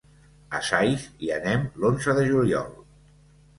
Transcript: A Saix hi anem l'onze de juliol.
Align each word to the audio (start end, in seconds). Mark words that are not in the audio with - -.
A 0.59 0.61
Saix 0.69 1.03
hi 1.27 1.29
anem 1.37 1.69
l'onze 1.85 2.17
de 2.21 2.25
juliol. 2.33 2.75